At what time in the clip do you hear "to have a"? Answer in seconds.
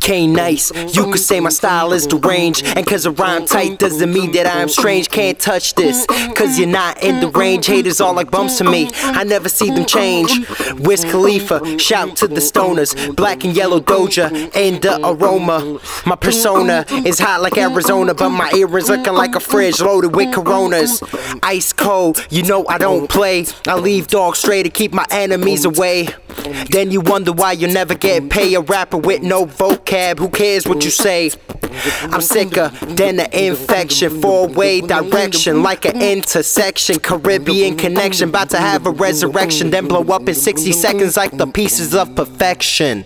38.50-38.90